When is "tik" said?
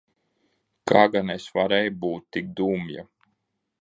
2.37-2.49